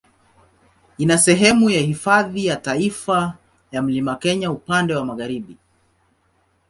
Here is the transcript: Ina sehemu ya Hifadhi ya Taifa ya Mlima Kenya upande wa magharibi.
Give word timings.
Ina 0.97 1.17
sehemu 1.17 1.69
ya 1.69 1.79
Hifadhi 1.81 2.45
ya 2.45 2.55
Taifa 2.55 3.37
ya 3.71 3.81
Mlima 3.81 4.15
Kenya 4.15 4.51
upande 4.51 4.95
wa 4.95 5.05
magharibi. 5.05 5.57